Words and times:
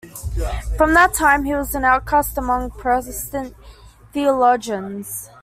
From 0.77 0.95
that 0.95 1.13
time, 1.13 1.43
he 1.43 1.53
was 1.53 1.75
an 1.75 1.85
outcast 1.85 2.35
among 2.35 2.71
Protestant 2.71 3.53
theologians. 4.13 5.29